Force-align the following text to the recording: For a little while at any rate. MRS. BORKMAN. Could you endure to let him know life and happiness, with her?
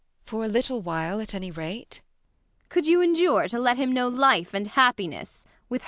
For 0.25 0.43
a 0.43 0.47
little 0.47 0.81
while 0.81 1.21
at 1.21 1.35
any 1.35 1.51
rate. 1.51 1.91
MRS. 1.91 1.93
BORKMAN. 1.93 2.69
Could 2.69 2.87
you 2.87 3.01
endure 3.03 3.47
to 3.49 3.59
let 3.59 3.77
him 3.77 3.93
know 3.93 4.07
life 4.07 4.51
and 4.51 4.65
happiness, 4.65 5.45
with 5.69 5.79
her? 5.79 5.79